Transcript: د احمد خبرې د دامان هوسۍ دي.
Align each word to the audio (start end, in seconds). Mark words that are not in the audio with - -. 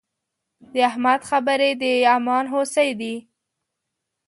د 0.73 0.73
احمد 0.89 1.21
خبرې 1.29 1.71
د 1.81 1.83
دامان 2.05 2.45
هوسۍ 2.53 2.89
دي. 2.99 3.15